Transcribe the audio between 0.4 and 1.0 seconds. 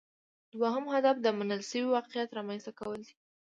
دوهم